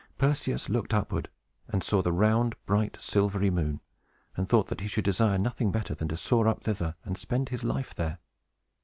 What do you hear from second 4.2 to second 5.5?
and thought that he should desire